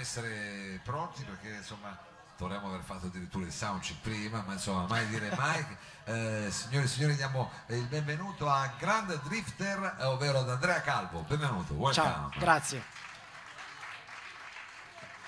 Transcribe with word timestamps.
essere 0.00 0.80
pronti 0.82 1.22
perché 1.24 1.48
insomma 1.48 1.96
dovremmo 2.36 2.68
aver 2.68 2.80
fatto 2.80 3.06
addirittura 3.06 3.44
il 3.44 3.52
soundcheck 3.52 4.00
prima, 4.00 4.42
ma 4.46 4.54
insomma 4.54 4.86
mai 4.86 5.06
dire 5.08 5.34
mai. 5.36 5.64
Eh, 6.10 6.48
signori 6.50 6.86
e 6.86 6.88
signori 6.88 7.14
diamo 7.14 7.52
il 7.68 7.86
benvenuto 7.86 8.48
a 8.48 8.72
Grand 8.78 9.14
Drifter, 9.22 9.98
eh, 10.00 10.04
ovvero 10.06 10.40
ad 10.40 10.50
Andrea 10.50 10.80
Calvo. 10.80 11.20
Benvenuto, 11.20 11.74
welcome. 11.74 11.92
Ciao, 11.92 12.30
grazie. 12.36 12.82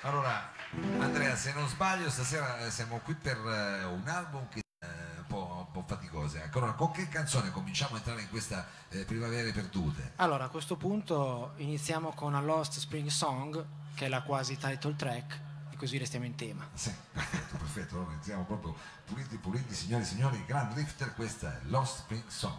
Allora, 0.00 0.50
Andrea, 0.98 1.36
se 1.36 1.52
non 1.52 1.68
sbaglio, 1.68 2.10
stasera 2.10 2.58
eh, 2.58 2.70
siamo 2.72 2.98
qui 2.98 3.14
per 3.14 3.36
eh, 3.36 3.84
un 3.84 4.08
album 4.08 4.48
che 4.48 4.62
è 4.80 4.86
un 5.18 5.26
po', 5.28 5.66
un 5.68 5.70
po' 5.70 5.84
faticoso. 5.86 6.38
Ecco, 6.38 6.58
allora, 6.58 6.72
con 6.72 6.90
che 6.90 7.08
canzone 7.08 7.52
cominciamo 7.52 7.94
a 7.94 7.98
entrare 7.98 8.22
in 8.22 8.28
questa 8.28 8.66
eh, 8.88 9.04
Primavere 9.04 9.52
Perdute? 9.52 10.14
Allora, 10.16 10.44
a 10.44 10.48
questo 10.48 10.76
punto 10.76 11.52
iniziamo 11.58 12.12
con 12.14 12.34
A 12.34 12.40
Lost 12.40 12.80
Spring 12.80 13.08
Song, 13.08 13.64
che 14.02 14.08
è 14.08 14.10
la 14.10 14.22
quasi 14.22 14.56
title 14.56 14.96
track, 14.96 15.40
e 15.70 15.76
così 15.76 15.96
restiamo 15.96 16.24
in 16.24 16.34
tema. 16.34 16.68
Sì, 16.74 16.92
perfetto, 17.12 17.56
perfetto. 17.56 17.94
Allora 17.94 18.12
iniziamo 18.14 18.44
proprio 18.44 18.74
puliti, 19.04 19.36
puliti, 19.36 19.74
signori 19.74 20.02
e 20.02 20.06
signori. 20.06 20.44
Grand 20.44 20.72
Drifter, 20.72 21.14
questa 21.14 21.52
è 21.52 21.60
Lost 21.66 21.98
Spring 21.98 22.26
Song. 22.26 22.58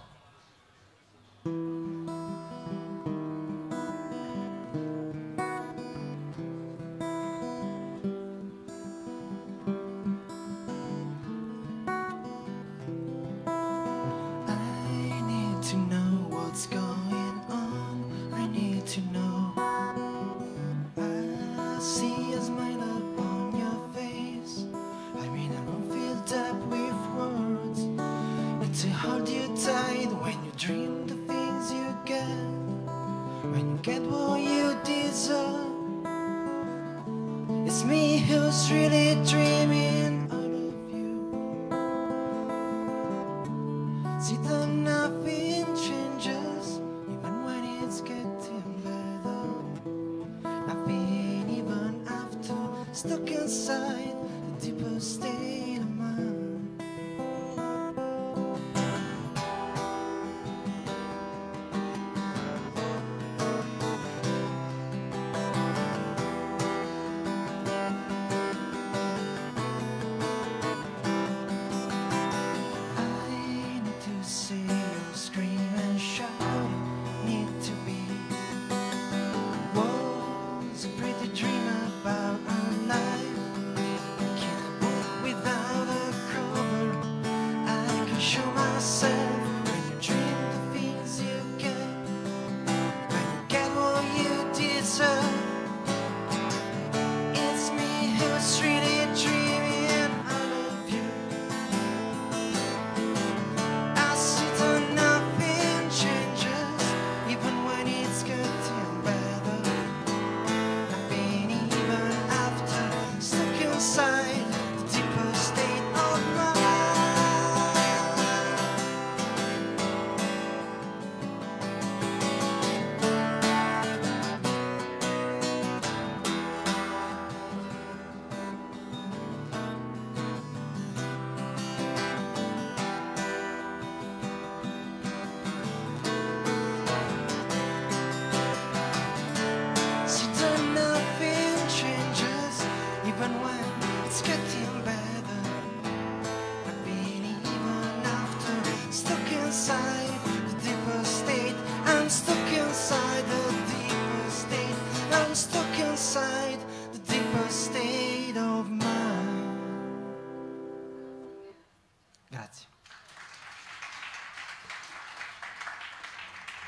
Really 38.71 39.15
dreaming 39.25 40.27
out 40.31 40.53
of 40.61 40.73
you. 40.93 41.11
See 44.21 44.37
that 44.37 44.67
nothing 44.67 45.65
changes, 45.75 46.79
even 47.11 47.43
when 47.43 47.63
it's 47.83 48.01
getting 48.01 48.73
better. 48.83 49.43
Nothing 50.67 51.49
even 51.49 52.05
after 52.07 52.55
stuck 52.93 53.29
inside 53.31 54.12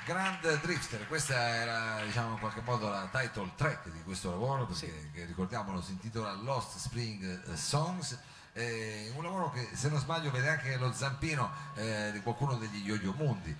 Grand 0.05 0.61
Drifter, 0.61 1.07
questa 1.07 1.35
era 1.35 2.03
diciamo 2.05 2.33
in 2.33 2.39
qualche 2.39 2.61
modo 2.61 2.89
la 2.89 3.09
title 3.11 3.51
track 3.55 3.89
di 3.89 4.03
questo 4.03 4.29
lavoro 4.29 4.67
perché 4.67 5.09
che, 5.11 5.25
ricordiamolo 5.25 5.81
si 5.81 5.93
intitola 5.93 6.31
Lost 6.33 6.77
Spring 6.77 7.51
eh, 7.51 7.57
Songs. 7.57 8.15
eh, 8.53 9.11
un 9.15 9.23
lavoro 9.23 9.49
che 9.49 9.67
se 9.73 9.89
non 9.89 9.99
sbaglio 9.99 10.29
vede 10.29 10.47
anche 10.49 10.77
lo 10.77 10.93
zampino 10.93 11.51
eh, 11.73 12.11
di 12.13 12.21
qualcuno 12.21 12.55
degli 12.55 12.85
Yo-Yo 12.85 13.13
Mundi. 13.17 13.55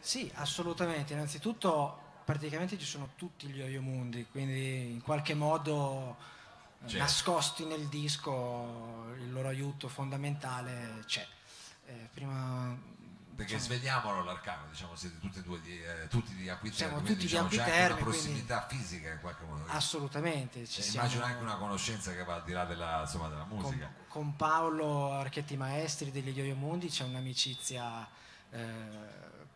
Sì, 0.00 0.30
assolutamente. 0.34 1.12
Innanzitutto, 1.12 1.98
praticamente 2.24 2.76
ci 2.76 2.84
sono 2.84 3.10
tutti 3.14 3.46
gli 3.46 3.62
Oyo 3.62 3.80
Mundi, 3.80 4.26
quindi 4.30 4.90
in 4.90 5.00
qualche 5.00 5.34
modo 5.34 6.16
Certo. 6.86 6.98
nascosti 6.98 7.64
nel 7.64 7.86
disco 7.86 9.14
il 9.16 9.32
loro 9.32 9.48
aiuto 9.48 9.88
fondamentale 9.88 11.04
c'è. 11.06 11.26
Eh, 11.86 12.08
prima 12.12 12.76
Perché 13.34 13.54
diciamo, 13.56 13.74
svegliamolo 13.74 14.24
l'arcano, 14.24 14.66
diciamo, 14.70 14.94
siete 14.94 15.18
tutti 15.18 15.38
e 15.38 15.42
due 15.42 15.60
di, 15.60 15.82
eh, 15.82 16.08
tutti 16.08 16.34
di 16.34 16.48
Acquiterme, 16.48 16.76
Siamo 16.76 16.92
quindi 16.94 17.08
tutti 17.12 17.20
di 17.20 17.26
diciamo, 17.26 17.48
c'è 17.48 17.60
anche 17.80 17.92
una 17.92 18.02
prossimità 18.02 18.66
fisica 18.68 19.10
in 19.12 19.20
qualche 19.20 19.44
modo. 19.44 19.64
assolutamente 19.68 20.66
ci 20.66 20.80
Eh, 20.80 20.82
siamo- 20.82 21.06
Immagino 21.06 21.24
anche 21.24 21.42
una 21.42 21.56
conoscenza 21.56 22.12
che 22.12 22.24
va 22.24 22.34
al 22.36 22.44
di 22.44 22.52
là 22.52 22.64
della, 22.64 23.00
insomma, 23.02 23.28
della 23.28 23.44
con, 23.44 23.58
musica. 23.58 23.92
con 24.08 24.36
Paolo 24.36 25.12
Archetti 25.12 25.56
Maestri 25.56 26.10
degli 26.10 26.28
Yo-Yo 26.30 26.54
Mundi 26.54 26.88
c'è 26.88 27.04
un'amicizia 27.04 28.06
eh, 28.50 28.62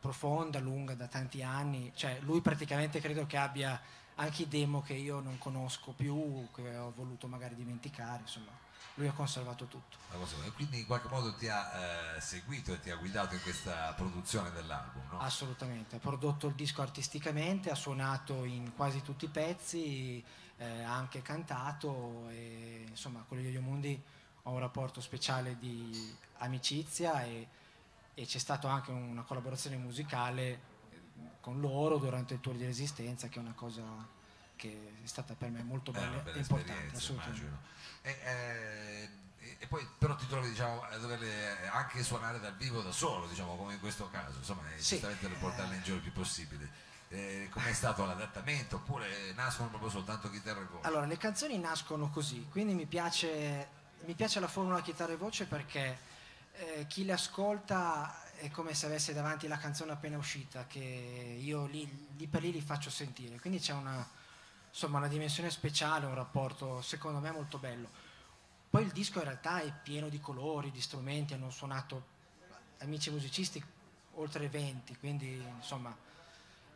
profonda, 0.00 0.58
lunga 0.58 0.94
da 0.94 1.06
tanti 1.06 1.42
anni. 1.42 1.92
Cioè, 1.94 2.18
lui 2.22 2.40
praticamente 2.40 3.00
credo 3.00 3.26
che 3.26 3.36
abbia 3.36 3.80
anche 4.16 4.42
i 4.42 4.48
demo 4.48 4.82
che 4.82 4.94
io 4.94 5.20
non 5.20 5.38
conosco 5.38 5.92
più, 5.92 6.48
che 6.52 6.76
ho 6.76 6.92
voluto 6.96 7.28
magari 7.28 7.54
dimenticare, 7.54 8.22
insomma, 8.22 8.50
lui 8.94 9.06
ha 9.06 9.12
conservato 9.12 9.66
tutto. 9.66 9.96
E 10.44 10.52
quindi 10.52 10.80
in 10.80 10.86
qualche 10.86 11.08
modo 11.08 11.34
ti 11.34 11.48
ha 11.48 12.16
eh, 12.16 12.20
seguito 12.20 12.72
e 12.72 12.80
ti 12.80 12.90
ha 12.90 12.96
guidato 12.96 13.34
in 13.34 13.42
questa 13.42 13.92
produzione 13.94 14.50
dell'album, 14.50 15.02
no? 15.12 15.18
Assolutamente, 15.20 15.96
ha 15.96 15.98
prodotto 16.00 16.48
il 16.48 16.54
disco 16.54 16.82
artisticamente, 16.82 17.70
ha 17.70 17.74
suonato 17.74 18.44
in 18.44 18.74
quasi 18.74 19.02
tutti 19.02 19.26
i 19.26 19.28
pezzi, 19.28 20.24
eh, 20.56 20.82
ha 20.82 20.94
anche 20.94 21.22
cantato 21.22 22.28
e 22.30 22.84
insomma 22.88 23.24
con 23.26 23.38
gli 23.38 23.44
Yo-Yo 23.44 23.60
Mundi 23.60 24.02
ho 24.42 24.50
un 24.50 24.58
rapporto 24.58 25.00
speciale 25.00 25.56
di 25.56 26.16
amicizia 26.38 27.22
e, 27.24 27.48
e 28.14 28.24
c'è 28.26 28.38
stata 28.38 28.70
anche 28.70 28.90
una 28.90 29.22
collaborazione 29.22 29.76
musicale 29.76 30.42
eh, 30.48 30.60
con 31.40 31.60
loro 31.60 31.98
durante 31.98 32.34
il 32.34 32.40
tour 32.40 32.56
di 32.56 32.64
resistenza 32.64 33.28
che 33.28 33.38
è 33.38 33.42
una 33.42 33.54
cosa 33.54 34.16
che 34.58 34.92
è 35.02 35.06
stata 35.06 35.34
per 35.34 35.48
me 35.50 35.62
molto 35.62 35.92
Eh, 35.92 35.94
bella 35.94 36.22
e 36.32 36.38
importante. 36.40 36.96
Assolutamente. 36.96 37.56
E, 38.02 38.18
eh, 38.24 39.08
e- 39.60 39.66
poi 39.68 39.86
però 39.96 40.14
ti 40.16 40.26
trovi 40.26 40.48
diciamo, 40.50 40.82
a 40.82 40.96
doverle 40.98 41.68
anche 41.68 42.02
suonare 42.02 42.40
dal 42.40 42.56
vivo 42.56 42.82
da 42.82 42.90
solo, 42.90 43.26
diciamo, 43.28 43.56
come 43.56 43.74
in 43.74 43.80
questo 43.80 44.08
caso, 44.10 44.38
insomma, 44.38 44.62
e 44.74 44.78
Sì. 44.80 44.94
giustamente 44.96 45.28
per 45.28 45.38
portarle 45.38 45.76
in 45.76 45.82
giro 45.82 45.96
il 45.96 46.02
più 46.02 46.12
possibile. 46.12 46.86
eh, 47.10 47.48
com'è 47.50 47.72
stato 47.72 48.04
l'adattamento 48.04 48.76
oppure 48.76 49.32
nascono 49.32 49.70
proprio 49.70 49.88
soltanto 49.88 50.28
chitarra 50.28 50.60
e 50.60 50.64
voce? 50.64 50.86
Allora, 50.86 51.06
le 51.06 51.16
canzoni 51.16 51.56
nascono 51.58 52.10
così, 52.10 52.46
quindi 52.50 52.74
mi 52.74 52.84
piace, 52.84 53.66
mi 54.04 54.12
piace 54.12 54.40
la 54.40 54.46
formula 54.48 54.82
chitarra 54.82 55.14
e 55.14 55.16
voce 55.16 55.46
perché 55.46 55.98
eh, 56.52 56.84
chi 56.86 57.06
le 57.06 57.12
ascolta 57.12 58.14
è 58.34 58.50
come 58.50 58.74
se 58.74 58.84
avesse 58.84 59.14
davanti 59.14 59.48
la 59.48 59.56
canzone 59.56 59.92
appena 59.92 60.18
uscita, 60.18 60.66
che 60.66 60.80
io 61.40 61.64
lì, 61.64 61.88
lì 62.18 62.26
per 62.26 62.42
lì 62.42 62.52
li 62.52 62.60
faccio 62.60 62.90
sentire. 62.90 63.40
Quindi 63.40 63.58
c'è 63.58 63.72
una, 63.72 64.06
insomma, 64.78 64.98
una 64.98 65.08
dimensione 65.08 65.50
speciale, 65.50 66.06
un 66.06 66.14
rapporto 66.14 66.80
secondo 66.82 67.18
me 67.18 67.32
molto 67.32 67.58
bello. 67.58 67.88
Poi 68.70 68.84
il 68.84 68.92
disco 68.92 69.18
in 69.18 69.24
realtà 69.24 69.60
è 69.60 69.72
pieno 69.82 70.08
di 70.08 70.20
colori, 70.20 70.70
di 70.70 70.80
strumenti, 70.80 71.34
hanno 71.34 71.50
suonato 71.50 72.16
amici 72.78 73.10
musicisti 73.10 73.62
oltre 74.14 74.48
20, 74.48 74.96
quindi 74.98 75.44
insomma 75.56 75.94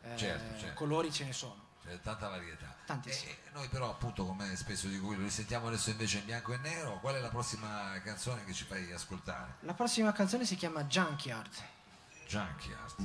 eh, 0.01 0.17
Certo, 0.17 0.59
certo. 0.59 0.73
colori 0.75 1.13
ce 1.13 1.23
ne 1.23 1.31
sono. 1.31 1.61
C'è 1.81 1.99
tanta 2.01 2.27
varietà. 2.27 2.75
Tantissimo. 2.85 3.31
E 3.31 3.37
noi 3.53 3.69
però 3.69 3.89
appunto 3.91 4.25
come 4.25 4.53
spesso 4.57 4.87
di 4.87 4.99
cui 4.99 5.15
lo 5.15 5.23
risentiamo 5.23 5.67
adesso 5.67 5.89
invece 5.89 6.17
in 6.17 6.25
bianco 6.25 6.51
e 6.53 6.57
nero, 6.57 6.99
qual 6.99 7.15
è 7.15 7.21
la 7.21 7.29
prossima 7.29 7.97
canzone 8.03 8.43
che 8.43 8.51
ci 8.53 8.65
fai 8.65 8.91
ascoltare? 8.91 9.55
La 9.61 9.73
prossima 9.73 10.11
canzone 10.11 10.45
si 10.45 10.57
chiama 10.57 10.83
Junkyard. 10.83 11.53
Junkyard. 12.27 12.95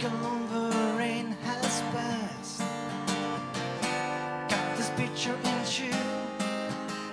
The 0.00 0.94
rain 0.96 1.36
has 1.42 1.80
passed. 1.92 2.60
Got 4.48 4.76
this 4.76 4.90
picture 4.90 5.34
into 5.34 5.96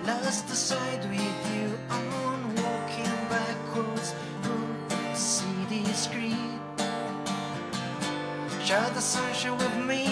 lost 0.04 0.46
the 0.46 0.54
sight 0.54 1.02
with 1.10 1.54
you 1.54 1.78
on 1.90 2.54
walking 2.54 3.16
backwards 3.28 4.14
through 4.42 4.76
the 4.88 5.14
city 5.14 5.84
street. 5.92 6.36
The 8.94 9.00
sunshine 9.02 9.58
with 9.58 9.76
me 9.84 10.06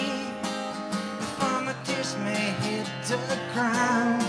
before 1.17 1.61
my 1.61 1.73
tears 1.85 2.15
may 2.17 2.53
hit 2.61 2.87
the 3.07 3.39
ground. 3.53 4.24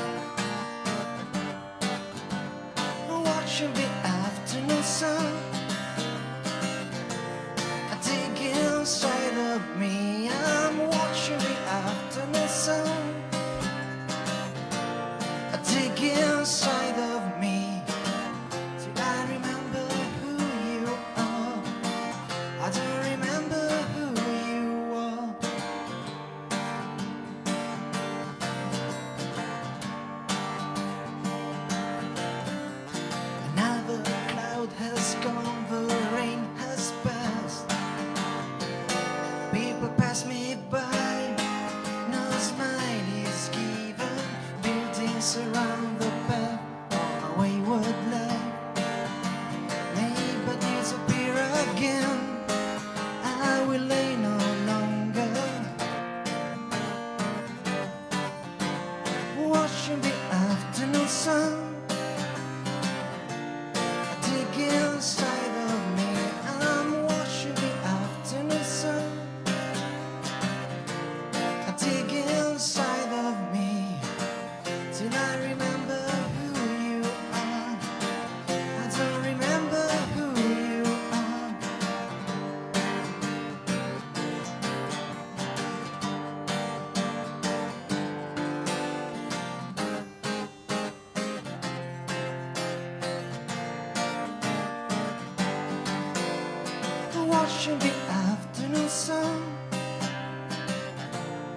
Watching 97.66 97.78
the 97.80 97.94
afternoon 98.12 98.88
sun. 98.88 99.42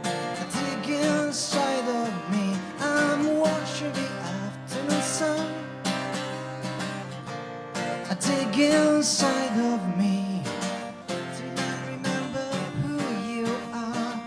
I 0.04 0.46
dig 0.58 0.90
inside 0.90 1.88
of 1.88 2.32
me. 2.32 2.58
I'm 2.80 3.38
watching 3.38 3.94
the 3.94 4.10
afternoon 4.42 5.02
sun. 5.04 5.54
I 8.10 8.16
dig 8.16 8.58
inside 8.58 9.56
of 9.72 9.98
me. 10.00 10.42
Remember 11.92 12.50
who 12.82 12.98
you 13.30 13.46
are. 13.72 14.20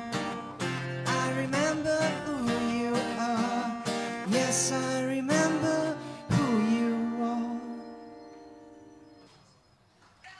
I 1.04 1.32
remember 1.36 1.98
who 2.24 2.36
you 2.78 2.94
are. 3.18 3.82
Yes, 4.28 4.70
I 4.70 5.02
remember 5.02 5.96
who 6.30 6.60
you 6.60 7.24
are. 7.24 7.60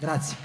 Grazie. 0.00 0.41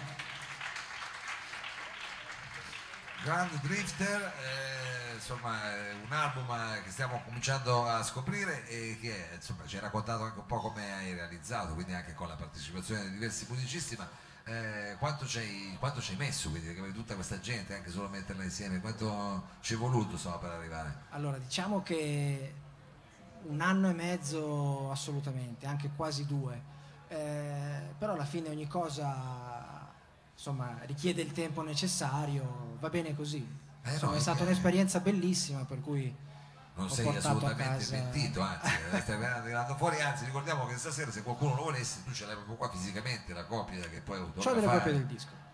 Grand 3.48 3.62
Drifter, 3.62 4.22
eh, 4.22 5.14
insomma 5.16 5.74
è 5.74 5.94
un 6.04 6.12
album 6.12 6.52
eh, 6.52 6.84
che 6.84 6.92
stiamo 6.92 7.22
cominciando 7.24 7.88
a 7.88 8.04
scoprire 8.04 8.68
e 8.68 8.98
che 9.00 9.30
insomma 9.36 9.66
ci 9.66 9.76
hai 9.76 9.82
raccontato 9.82 10.24
anche 10.24 10.40
un 10.40 10.46
po' 10.46 10.60
come 10.60 10.94
hai 10.94 11.14
realizzato, 11.14 11.74
quindi 11.74 11.94
anche 11.94 12.14
con 12.14 12.28
la 12.28 12.36
partecipazione 12.36 13.06
di 13.06 13.12
diversi 13.12 13.46
musicisti, 13.48 13.96
ma 13.96 14.10
eh, 14.44 14.96
quanto, 15.00 15.26
ci 15.26 15.38
hai, 15.40 16.18
messo, 16.18 16.50
quindi 16.50 16.92
tutta 16.92 17.16
questa 17.16 17.40
gente, 17.40 17.74
anche 17.74 17.90
solo 17.90 18.10
metterla 18.10 18.44
insieme, 18.44 18.82
quanto 18.82 19.48
ci 19.62 19.76
è 19.76 19.78
voluto 19.78 20.14
insomma, 20.14 20.38
per 20.40 20.52
arrivare? 20.52 21.04
Allora, 21.12 21.38
diciamo 21.38 21.82
che 21.84 22.54
un 23.44 23.62
anno 23.62 23.90
e 23.90 23.94
mezzo 23.94 24.92
assolutamente, 24.92 25.66
anche 25.66 25.90
quasi 25.96 26.26
due. 26.26 26.76
Eh, 27.08 27.94
però 27.98 28.14
alla 28.14 28.26
fine 28.26 28.50
ogni 28.50 28.68
cosa 28.68 29.77
insomma, 30.38 30.78
richiede 30.86 31.22
il 31.24 31.32
tempo 31.32 31.64
necessario, 31.64 32.78
va 32.80 32.90
bene 32.90 33.16
così. 33.16 33.46
Eh, 33.84 33.92
Insomma, 33.94 34.12
no, 34.12 34.18
è 34.18 34.22
stata 34.22 34.44
un'esperienza 34.44 35.00
bellissima 35.00 35.64
per 35.64 35.82
cui 35.82 36.14
Non 36.76 36.86
Ho 36.86 36.90
sei 36.90 37.08
assolutamente 37.16 37.78
casa- 37.80 37.92
pentito, 37.96 38.42
anzi, 38.42 38.68
eh, 38.92 39.02
stai 39.02 39.18
tirando 39.44 39.76
fuori, 39.78 40.00
anzi 40.00 40.26
ricordiamo 40.26 40.68
che 40.68 40.78
stasera 40.78 41.10
se 41.10 41.24
qualcuno 41.24 41.56
lo 41.56 41.64
volesse, 41.64 42.04
tu 42.06 42.12
ce 42.12 42.26
l'hai 42.28 42.36
proprio 42.36 42.56
qua 42.56 42.70
fisicamente, 42.70 43.34
la 43.34 43.46
copia 43.46 43.80
che 43.90 44.00
poi 44.02 44.20
autografare, 44.20 45.08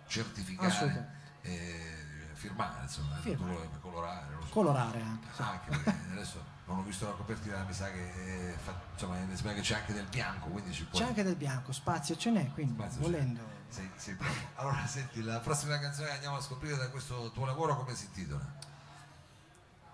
certificare, 0.08 0.68
Assolutamente. 0.68 1.12
e 1.44 1.96
firmare, 2.34 2.82
insomma, 2.82 3.20
lo- 3.24 3.70
colorare, 3.80 4.26
so. 4.42 4.50
Colorare 4.50 5.00
anche. 5.02 5.28
sì. 5.34 5.42
Anche 5.42 5.70
perché 5.70 5.96
adesso 6.12 6.44
non 6.66 6.80
ho 6.80 6.82
visto 6.84 7.06
la 7.06 7.14
copertina, 7.14 7.64
mi 7.64 7.74
sa 7.74 7.90
che 7.90 8.50
eh, 8.50 8.58
fa- 8.58 8.78
insomma, 8.92 9.16
mi 9.16 9.34
sembra 9.36 9.54
che 9.54 9.62
c'è 9.62 9.76
anche 9.76 9.94
del 9.94 10.08
bianco, 10.10 10.48
quindi 10.48 10.74
ci 10.74 10.84
puoi. 10.86 11.02
C'è 11.02 11.08
anche 11.08 11.24
del 11.24 11.36
bianco, 11.38 11.72
spazio 11.72 12.18
ce 12.18 12.32
n'è, 12.32 12.52
quindi 12.52 12.74
Spazio 12.74 13.00
volendo. 13.02 13.62
Sei 13.96 14.14
bravo. 14.14 14.34
Allora, 14.56 14.86
senti, 14.86 15.24
la 15.24 15.40
prossima 15.40 15.80
canzone 15.80 16.08
che 16.10 16.14
andiamo 16.14 16.38
a 16.38 16.42
scoprire 16.42 16.76
da 16.78 16.90
questo 16.90 17.32
tuo 17.32 17.46
lavoro 17.46 17.76
come 17.76 17.96
si 17.96 18.06
intitola? 18.06 18.46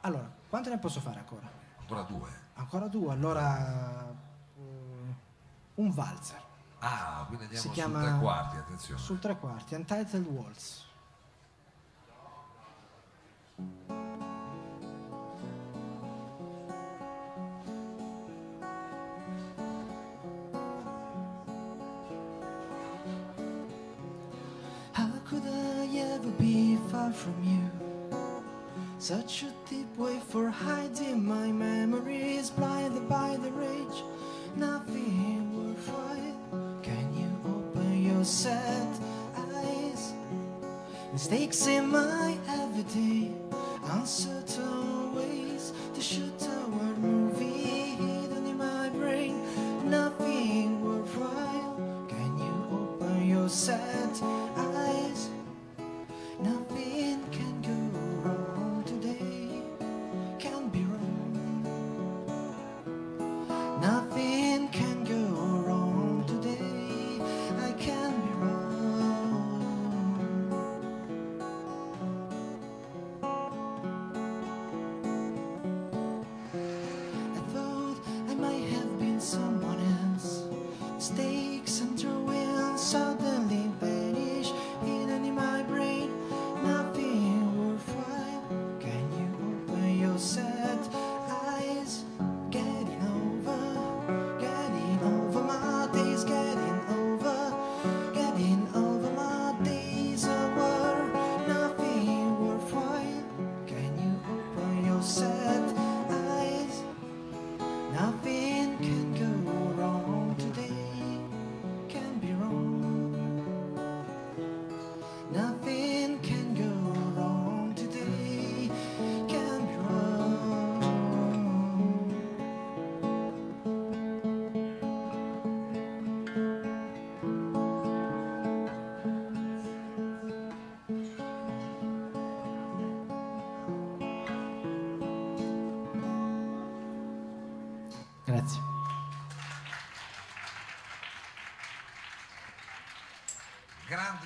Allora, 0.01 0.29
quante 0.49 0.69
ne 0.69 0.77
posso 0.79 0.99
fare 0.99 1.19
ancora? 1.19 1.49
Ancora 1.79 2.01
due. 2.03 2.29
Ancora 2.55 2.87
due, 2.87 3.11
allora 3.13 4.09
eh, 4.57 5.15
un 5.75 5.91
valzer 5.91 6.47
Ah, 6.79 7.23
quindi 7.27 7.45
andiamo 7.45 7.61
Si 7.67 7.69
chiama- 7.71 8.01
tre 8.01 8.17
quarti, 8.19 8.57
attenzione. 8.57 8.99
sul 9.01 9.19
tre 9.19 9.37
quarti, 9.37 9.75
Untitled 9.75 10.25
Waltz. 10.27 10.87
From 27.19 27.35
you? 27.43 27.63
Such 28.97 29.43
a 29.43 29.51
deep 29.69 29.91
way 29.97 30.19
for 30.29 30.49
hiding 30.49 31.25
my 31.25 31.51
memories, 31.51 32.49
blinded 32.49 33.09
by 33.09 33.37
the 33.43 33.51
rage. 33.51 34.03
Nothing 34.55 35.51
worthwhile. 35.57 36.79
Can 36.81 37.13
you 37.13 37.29
open 37.45 38.03
your 38.03 38.23
sad 38.23 38.87
eyes? 39.35 40.13
Mistakes 41.11 41.67
in 41.67 41.89
my 41.89 42.37
everyday, 42.47 43.31
uncertain 43.83 45.13
ways 45.15 45.73
to 45.93 46.01
shoot 46.01 46.41
a 46.41 46.69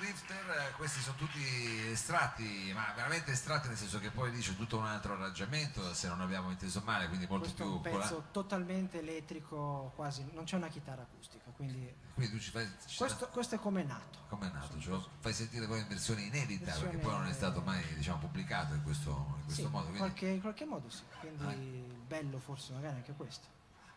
Drifter, 0.04 0.50
eh, 0.68 0.72
questi 0.76 1.00
sono 1.00 1.16
tutti 1.16 1.42
estratti, 1.90 2.70
ma 2.74 2.92
veramente 2.94 3.32
estratti 3.32 3.68
nel 3.68 3.76
senso 3.78 3.98
che 4.00 4.10
poi 4.10 4.30
lì 4.32 4.38
c'è 4.40 4.54
tutto 4.54 4.76
un 4.76 4.84
altro 4.84 5.14
arrangiamento, 5.14 5.94
se 5.94 6.08
non 6.08 6.20
abbiamo 6.20 6.50
inteso 6.50 6.82
male, 6.84 7.08
quindi 7.08 7.26
molto 7.26 7.44
Questo 7.46 7.62
è 7.62 7.64
più... 7.64 7.74
un 7.76 7.82
cola- 7.82 7.98
pezzo 8.04 8.24
totalmente 8.30 8.98
elettrico, 8.98 9.92
quasi 9.96 10.22
non 10.34 10.44
c'è 10.44 10.56
una 10.56 10.68
chitarra 10.68 11.00
acustica, 11.00 11.50
quindi 11.56 11.90
Quindi 12.12 12.32
tu 12.36 12.38
ci 12.38 12.50
fai... 12.50 12.70
questo, 12.98 13.28
questo 13.28 13.54
è 13.54 13.58
come 13.58 13.80
è 13.80 13.84
nato. 13.84 14.18
Com'è 14.28 14.50
nato? 14.50 14.74
Insomma, 14.76 14.98
Ce 14.98 15.04
lo 15.06 15.08
fai 15.20 15.32
sentire 15.32 15.66
poi 15.66 15.80
in 15.80 15.88
versione 15.88 16.20
inedita, 16.20 16.64
perché 16.72 16.80
Versione- 16.80 16.98
poi 17.02 17.12
non 17.14 17.26
è 17.26 17.32
stato 17.32 17.60
mai 17.62 17.82
diciamo, 17.94 18.18
pubblicato 18.18 18.74
in 18.74 18.82
questo, 18.82 19.10
in 19.38 19.44
questo 19.44 19.62
Sì, 19.62 19.68
modo. 19.68 19.86
in 19.86 19.96
Quindi 19.96 19.98
qualche, 20.00 20.26
in 20.26 20.40
qualche 20.42 20.64
modo 20.66 20.90
sì, 20.90 21.02
quindi 21.20 21.44
Ah. 21.90 22.06
bello 22.06 22.38
forse 22.40 22.74
magari 22.74 22.96
anche 22.96 23.14
questo. 23.14 23.46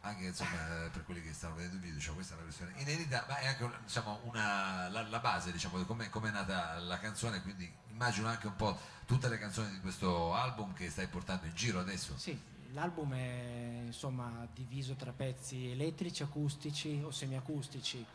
Anche 0.07 0.25
insomma, 0.25 0.89
per 0.91 1.03
quelli 1.05 1.21
che 1.21 1.33
stanno 1.33 1.55
vedendo 1.55 1.75
il 1.75 1.81
video, 1.81 1.97
diciamo, 1.97 2.15
questa 2.15 2.33
è 2.33 2.37
una 2.37 2.45
versione 2.45 2.73
inedita, 2.77 3.25
ma 3.27 3.37
è 3.37 3.47
anche 3.47 3.69
diciamo, 3.83 4.19
una, 4.23 4.87
la, 4.89 5.07
la 5.07 5.19
base 5.19 5.51
diciamo, 5.51 5.77
di 5.77 5.85
come 5.85 6.09
è 6.09 6.31
nata 6.31 6.79
la 6.79 6.99
canzone, 6.99 7.41
quindi 7.41 7.71
immagino 7.89 8.27
anche 8.27 8.47
un 8.47 8.55
po' 8.55 8.77
tutte 9.05 9.29
le 9.29 9.37
canzoni 9.37 9.71
di 9.71 9.79
questo 9.79 10.33
album 10.33 10.73
che 10.73 10.89
stai 10.89 11.07
portando 11.07 11.45
in 11.45 11.53
giro 11.53 11.79
adesso. 11.79 12.17
Sì, 12.17 12.39
l'album 12.73 13.13
è 13.13 13.81
insomma 13.85 14.47
diviso 14.53 14.95
tra 14.95 15.11
pezzi 15.11 15.71
elettrici, 15.71 16.23
acustici 16.23 17.01
o 17.03 17.11
semiacustici. 17.11 18.05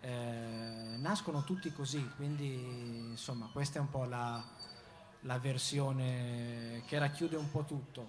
Eh, 0.00 0.94
nascono 0.98 1.42
tutti 1.42 1.72
così, 1.72 2.08
quindi 2.16 3.10
insomma 3.10 3.48
questa 3.52 3.78
è 3.78 3.80
un 3.80 3.90
po' 3.90 4.04
la, 4.04 4.42
la 5.22 5.38
versione 5.38 6.82
che 6.86 6.98
racchiude 6.98 7.36
un 7.36 7.50
po' 7.50 7.64
tutto. 7.64 8.08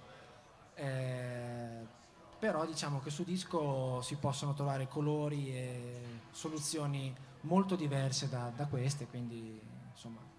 Eh, 0.75 1.97
però 2.39 2.65
diciamo 2.65 3.01
che 3.01 3.09
su 3.09 3.23
disco 3.23 4.01
si 4.01 4.15
possono 4.15 4.53
trovare 4.53 4.87
colori 4.87 5.53
e 5.53 6.21
soluzioni 6.31 7.13
molto 7.41 7.75
diverse 7.75 8.29
da, 8.29 8.51
da 8.55 8.65
queste, 8.65 9.07
quindi 9.07 9.59
insomma 9.91 10.29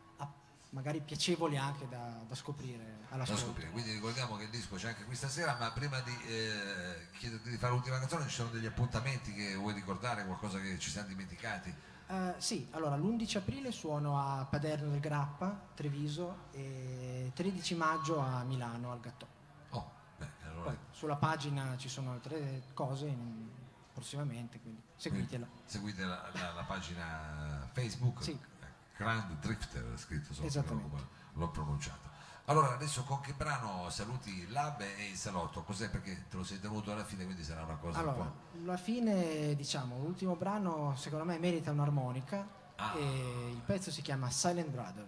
magari 0.71 1.01
piacevoli 1.01 1.57
anche 1.57 1.89
da, 1.89 2.23
da 2.27 2.35
scoprire 2.35 2.99
da 3.09 3.15
all'ascolto. 3.15 3.43
scoprire. 3.43 3.71
Quindi 3.71 3.93
ricordiamo 3.93 4.37
che 4.37 4.45
il 4.45 4.51
disco 4.51 4.77
c'è 4.77 4.89
anche 4.89 5.05
questa 5.05 5.29
sera, 5.29 5.57
ma 5.59 5.71
prima 5.71 6.01
di 6.01 6.17
eh, 6.29 7.09
chiederti 7.19 7.51
di 7.51 7.57
fare 7.57 7.73
l'ultima 7.73 7.99
canzone 7.99 8.25
ci 8.29 8.35
sono 8.35 8.51
degli 8.51 8.67
appuntamenti 8.67 9.33
che 9.33 9.55
vuoi 9.55 9.75
ricordare, 9.75 10.25
qualcosa 10.25 10.61
che 10.61 10.79
ci 10.79 10.91
siamo 10.91 11.09
dimenticati? 11.09 11.75
Eh, 12.09 12.35
sì, 12.39 12.67
allora 12.73 12.97
l'11 12.97 13.37
aprile 13.39 13.73
suono 13.73 14.19
a 14.19 14.45
Paderno 14.49 14.91
del 14.91 15.01
Grappa, 15.01 15.69
Treviso 15.75 16.49
e 16.53 17.31
13 17.35 17.75
maggio 17.75 18.19
a 18.19 18.43
Milano 18.45 18.93
al 18.93 19.01
Gattò. 19.01 19.27
Poi 20.65 20.77
sulla 20.91 21.17
pagina 21.17 21.77
ci 21.77 21.89
sono 21.89 22.13
altre 22.13 22.63
cose 22.75 23.07
in- 23.07 23.49
prossimamente, 23.93 24.61
quindi 24.61 24.81
seguitela. 24.97 25.47
seguite 25.65 26.05
la, 26.05 26.29
la- 26.35 26.53
la 26.53 26.63
pagina 26.65 27.69
Facebook, 27.73 28.23
Sì. 28.23 28.39
Grand 28.97 29.39
Drifter, 29.41 29.99
scritto 29.99 30.33
sopra, 30.33 30.47
Esattamente. 30.49 31.07
l'ho, 31.35 31.49
pronunciato. 31.51 32.09
Allora, 32.47 32.73
adesso 32.75 33.05
con 33.05 33.21
che 33.21 33.33
brano 33.33 33.89
saluti 33.91 34.49
Lab 34.49 34.81
e 34.81 35.09
il 35.11 35.17
salotto? 35.17 35.63
Cos'è? 35.63 35.89
Perché 35.89 36.27
te 36.29 36.37
lo 36.37 36.45
sei 36.45 36.59
tenuto 36.61 36.93
alla 36.93 37.05
fine, 37.05 37.25
quindi 37.25 37.43
sarà 37.45 37.63
una 37.63 37.77
cosa 37.77 38.01
un 38.01 38.09
Allora, 38.09 38.25
po'... 38.25 38.59
alla 38.65 38.77
fine, 38.77 39.55
diciamo, 39.55 39.99
l'ultimo 39.99 40.35
brano 40.37 40.95
secondo 40.97 41.25
me 41.25 41.39
merita 41.39 41.71
un'armonica 41.71 42.59
Ah. 42.77 42.95
e 42.97 43.51
il 43.51 43.61
pezzo 43.65 43.91
si 43.91 44.01
chiama 44.03 44.31
Silent 44.31 44.69
Brother. 44.71 45.07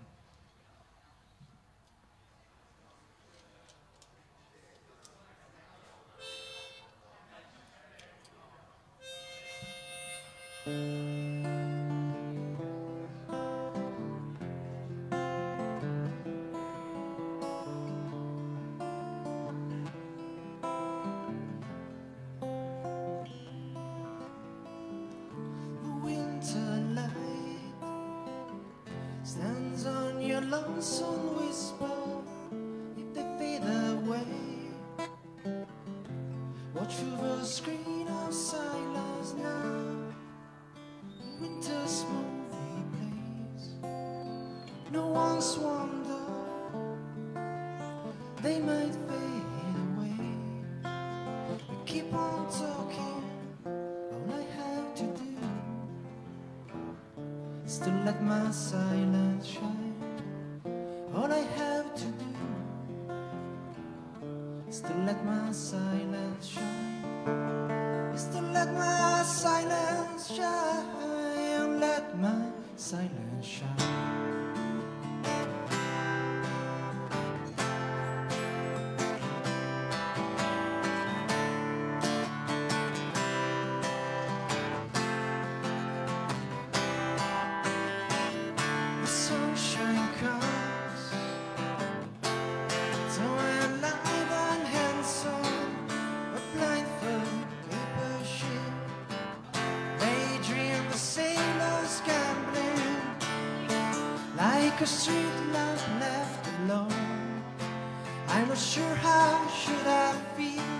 Lonesome 30.52 31.36
whisper. 31.36 32.22
If 32.96 33.14
they 33.14 33.26
fade 33.38 33.62
away, 33.62 34.26
watch 36.74 36.94
through 36.96 37.16
the 37.16 37.44
screen 37.44 38.06
of 38.08 38.34
silence 38.34 39.34
now. 39.34 40.11
Winter's 41.42 42.04
movie 42.08 42.84
plays. 42.94 43.64
No 44.92 45.08
one's 45.08 45.58
wonder 45.58 46.22
they 48.40 48.60
might 48.60 48.94
fade 49.08 49.48
away. 49.88 50.22
But 50.84 51.60
keep 51.84 52.14
on 52.14 52.46
talking. 52.46 53.24
All 53.66 54.28
I 54.32 54.44
have 54.60 54.94
to 54.94 55.02
do 55.02 55.34
is 57.66 57.78
to 57.78 57.90
let 58.04 58.22
my 58.22 58.50
silence 58.52 59.46
shine. 59.48 59.94
All 61.12 61.32
I 61.32 61.44
have 61.58 61.92
to 61.96 62.04
do 62.04 62.32
is 64.68 64.80
to 64.80 64.94
let 65.06 65.24
my 65.24 65.50
silence 65.50 66.46
shine. 66.46 68.12
Is 68.14 68.26
to 68.26 68.40
let 68.40 68.72
my 68.74 69.24
silence 69.24 70.30
shine. 70.36 71.11
Let 72.02 72.18
my 72.18 72.46
silence 72.76 73.46
shine. 73.46 74.41
A 104.82 104.86
street 104.86 105.52
lamp 105.52 105.80
left 106.00 106.48
alone. 106.58 107.42
I'm 108.26 108.48
not 108.48 108.58
sure 108.58 108.94
how 108.96 109.46
should 109.48 109.86
I 109.86 110.12
feel. 110.36 110.71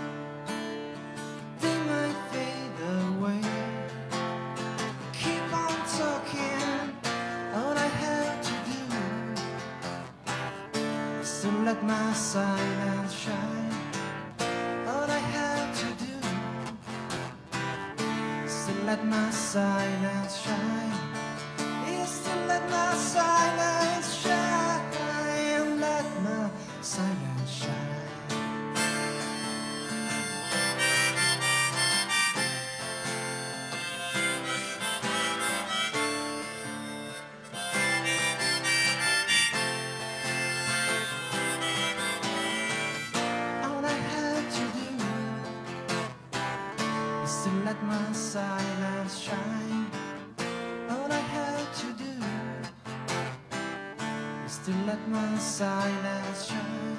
To 54.64 54.71
let 54.87 55.09
my 55.09 55.38
silence 55.38 56.47
shine. 56.47 56.99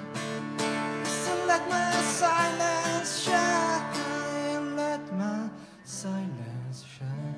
To 0.57 1.45
let 1.47 1.69
my 1.69 1.91
silence 2.19 3.23
shine. 3.23 4.75
Let 4.75 5.13
my 5.13 5.49
silence 5.85 6.83
shine. 6.85 7.35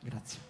Grazie. 0.00 0.40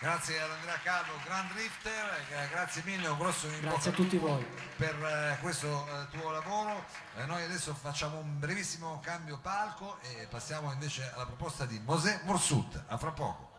Grazie 0.00 0.40
ad 0.40 0.50
Andrea 0.50 0.78
Calvo, 0.82 1.12
Grand 1.24 1.50
Drifter, 1.52 2.26
eh, 2.30 2.48
grazie 2.50 2.82
mille, 2.84 3.08
un 3.08 3.18
grosso 3.18 3.46
in 3.46 3.60
Grazie 3.60 3.90
a 3.90 3.94
tutti 3.94 4.18
voi. 4.18 4.46
per 4.76 4.94
eh, 5.02 5.38
questo 5.40 5.86
eh, 5.86 6.18
tuo 6.18 6.30
lavoro. 6.30 6.84
Noi 7.26 7.42
adesso 7.42 7.74
facciamo 7.74 8.18
un 8.18 8.38
brevissimo 8.38 9.00
cambio 9.02 9.38
palco 9.38 9.98
e 10.02 10.26
passiamo 10.28 10.72
invece 10.72 11.10
alla 11.14 11.26
proposta 11.26 11.64
di 11.64 11.78
Mosè 11.84 12.20
Morsut. 12.24 12.84
A 12.88 12.98
fra 12.98 13.12
poco. 13.12 13.53